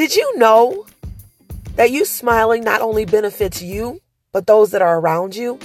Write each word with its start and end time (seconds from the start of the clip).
Did 0.00 0.16
you 0.16 0.38
know 0.38 0.86
that 1.76 1.90
you 1.90 2.06
smiling 2.06 2.64
not 2.64 2.80
only 2.80 3.04
benefits 3.04 3.60
you, 3.60 4.00
but 4.32 4.46
those 4.46 4.70
that 4.70 4.80
are 4.80 4.98
around 4.98 5.36
you? 5.36 5.58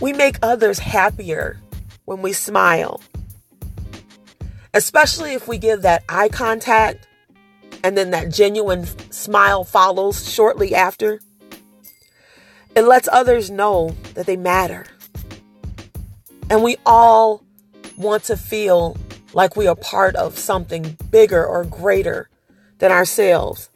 We 0.00 0.14
make 0.14 0.38
others 0.40 0.78
happier 0.78 1.60
when 2.06 2.22
we 2.22 2.32
smile, 2.32 3.02
especially 4.72 5.34
if 5.34 5.46
we 5.46 5.58
give 5.58 5.82
that 5.82 6.02
eye 6.08 6.30
contact 6.30 7.06
and 7.84 7.98
then 7.98 8.12
that 8.12 8.32
genuine 8.32 8.86
smile 9.12 9.62
follows 9.64 10.26
shortly 10.26 10.74
after. 10.74 11.20
It 12.74 12.84
lets 12.84 13.10
others 13.12 13.50
know 13.50 13.94
that 14.14 14.24
they 14.24 14.38
matter. 14.38 14.86
And 16.48 16.62
we 16.62 16.78
all 16.86 17.44
want 17.98 18.24
to 18.24 18.38
feel 18.38 18.96
like 19.32 19.56
we 19.56 19.66
are 19.66 19.76
part 19.76 20.16
of 20.16 20.38
something 20.38 20.96
bigger 21.10 21.44
or 21.44 21.64
greater 21.64 22.28
than 22.78 22.90
ourselves. 22.90 23.70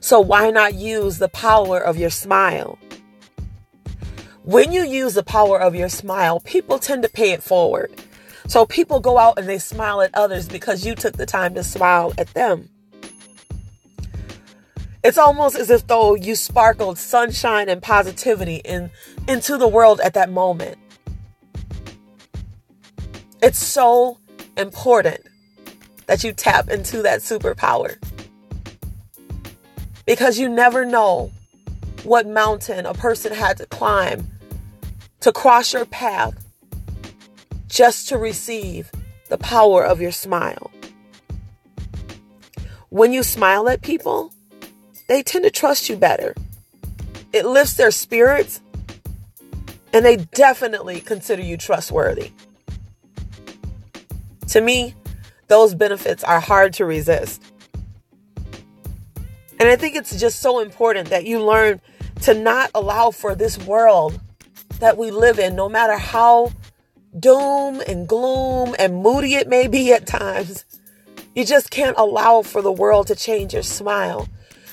So, 0.00 0.20
why 0.20 0.50
not 0.50 0.74
use 0.74 1.18
the 1.18 1.28
power 1.28 1.78
of 1.78 1.96
your 1.96 2.10
smile? 2.10 2.78
When 4.42 4.72
you 4.72 4.82
use 4.82 5.14
the 5.14 5.22
power 5.22 5.60
of 5.60 5.74
your 5.74 5.88
smile, 5.88 6.40
people 6.40 6.78
tend 6.78 7.02
to 7.02 7.08
pay 7.08 7.32
it 7.32 7.42
forward. 7.42 7.92
So, 8.46 8.66
people 8.66 9.00
go 9.00 9.18
out 9.18 9.38
and 9.38 9.48
they 9.48 9.58
smile 9.58 10.02
at 10.02 10.14
others 10.14 10.48
because 10.48 10.86
you 10.86 10.94
took 10.94 11.16
the 11.16 11.26
time 11.26 11.54
to 11.54 11.64
smile 11.64 12.12
at 12.18 12.28
them. 12.34 12.68
It's 15.02 15.18
almost 15.18 15.56
as 15.56 15.70
if 15.70 15.86
though 15.86 16.14
you 16.14 16.34
sparkled 16.34 16.98
sunshine 16.98 17.68
and 17.68 17.80
positivity 17.80 18.56
in 18.64 18.90
into 19.28 19.56
the 19.56 19.68
world 19.68 20.00
at 20.00 20.14
that 20.14 20.30
moment. 20.30 20.78
It's 23.42 23.64
so 23.64 24.18
important 24.56 25.20
that 26.06 26.24
you 26.24 26.32
tap 26.32 26.68
into 26.68 27.02
that 27.02 27.20
superpower. 27.20 27.96
Because 30.06 30.38
you 30.38 30.48
never 30.48 30.84
know 30.84 31.32
what 32.04 32.26
mountain 32.26 32.86
a 32.86 32.94
person 32.94 33.34
had 33.34 33.56
to 33.58 33.66
climb 33.66 34.30
to 35.20 35.32
cross 35.32 35.72
your 35.72 35.84
path 35.84 36.46
just 37.68 38.08
to 38.08 38.16
receive 38.16 38.90
the 39.28 39.38
power 39.38 39.84
of 39.84 40.00
your 40.00 40.12
smile. 40.12 40.70
When 42.88 43.12
you 43.12 43.22
smile 43.22 43.68
at 43.68 43.82
people, 43.82 44.32
they 45.08 45.22
tend 45.22 45.44
to 45.44 45.50
trust 45.50 45.88
you 45.88 45.96
better. 45.96 46.34
It 47.32 47.44
lifts 47.44 47.74
their 47.74 47.90
spirits, 47.90 48.60
and 49.92 50.04
they 50.04 50.16
definitely 50.16 51.00
consider 51.00 51.42
you 51.42 51.56
trustworthy. 51.56 52.30
To 54.48 54.60
me, 54.60 54.94
those 55.48 55.74
benefits 55.74 56.24
are 56.24 56.40
hard 56.40 56.72
to 56.74 56.84
resist. 56.84 57.42
And 59.58 59.68
I 59.68 59.76
think 59.76 59.96
it's 59.96 60.18
just 60.18 60.40
so 60.40 60.60
important 60.60 61.08
that 61.10 61.24
you 61.24 61.42
learn 61.42 61.80
to 62.22 62.34
not 62.34 62.70
allow 62.74 63.10
for 63.10 63.34
this 63.34 63.58
world 63.58 64.20
that 64.80 64.98
we 64.98 65.10
live 65.10 65.38
in, 65.38 65.56
no 65.56 65.68
matter 65.68 65.96
how 65.96 66.52
doom 67.18 67.80
and 67.86 68.06
gloom 68.06 68.74
and 68.78 68.96
moody 68.96 69.34
it 69.34 69.48
may 69.48 69.66
be 69.66 69.92
at 69.92 70.06
times. 70.06 70.64
You 71.34 71.44
just 71.44 71.70
can't 71.70 71.96
allow 71.96 72.42
for 72.42 72.62
the 72.62 72.72
world 72.72 73.06
to 73.08 73.14
change 73.14 73.54
your 73.54 73.62
smile. 73.62 74.28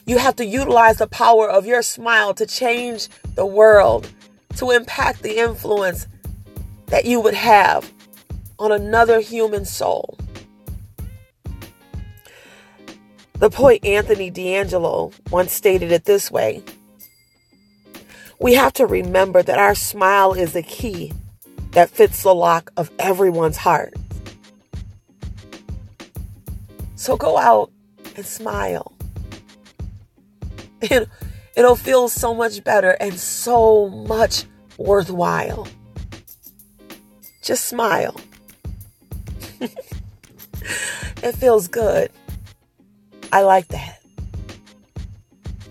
You 0.06 0.18
have 0.18 0.36
to 0.38 0.46
utilize 0.46 0.98
the 0.98 1.08
power 1.08 1.50
of 1.50 1.66
your 1.66 1.82
smile 1.82 2.34
to 2.34 2.46
change 2.46 3.08
the 3.36 3.46
world, 3.46 4.10
to 4.58 4.72
impact 4.72 5.24
the 5.24 5.38
influence 5.38 6.08
that 6.88 7.06
you 7.06 7.22
would 7.22 7.34
have 7.34 7.92
on 8.60 8.72
another 8.72 9.20
human 9.20 9.66
soul. 9.66 10.18
The 13.40 13.50
poet 13.50 13.84
Anthony 13.84 14.30
D'Angelo 14.30 15.12
once 15.30 15.52
stated 15.52 15.92
it 15.92 16.06
this 16.06 16.32
way 16.32 16.64
We 18.40 18.54
have 18.54 18.74
to 18.74 18.86
remember 18.86 19.44
that 19.44 19.58
our 19.58 19.76
smile 19.76 20.34
is 20.34 20.54
the 20.54 20.64
key 20.64 21.12
that 21.72 21.90
fits 21.90 22.24
the 22.24 22.34
lock 22.34 22.72
of 22.78 22.92
everyone's 23.00 23.58
heart. 23.58 23.94
So 26.96 27.18
go 27.18 27.38
out 27.38 27.70
and 28.16 28.26
smile. 28.26 28.94
It, 30.82 31.08
it'll 31.56 31.76
feel 31.76 32.10
so 32.10 32.34
much 32.34 32.64
better 32.64 32.92
and 32.92 33.14
so 33.20 33.90
much 33.90 34.46
worthwhile. 34.78 35.68
Just 37.42 37.66
smile. 37.66 38.20
it 41.24 41.36
feels 41.36 41.68
good. 41.68 42.12
I 43.32 43.42
like 43.42 43.68
that. 43.70 44.00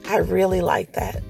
I 0.09 0.17
really 0.19 0.61
like 0.61 0.95
that. 0.95 1.23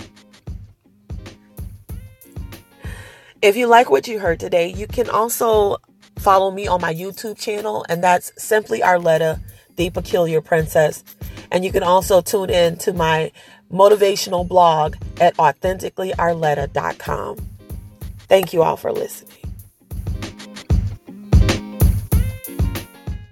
If 3.43 3.55
you 3.57 3.67
like 3.67 3.91
what 3.91 4.09
you 4.09 4.19
heard 4.19 4.41
today, 4.41 4.73
you 4.73 4.87
can 4.87 5.11
also 5.11 5.77
follow 6.19 6.51
me 6.51 6.67
on 6.69 6.81
my 6.81 6.95
YouTube 6.95 7.39
channel, 7.39 7.85
and 7.89 8.03
that's 8.03 8.33
simply 8.43 8.81
Arletta, 8.81 9.41
the 9.77 9.91
Peculiar 9.91 10.41
Princess. 10.41 11.05
And 11.51 11.65
you 11.65 11.73
can 11.73 11.83
also 11.83 12.21
tune 12.21 12.51
in 12.51 12.77
to 12.79 12.93
my 12.93 13.33
motivational 13.71 14.47
blog 14.47 14.95
at 15.21 15.37
authenticallyarletta.com. 15.37 17.37
Thank 18.29 18.53
you 18.53 18.63
all 18.63 18.77
for 18.77 18.93
listening. 18.93 19.42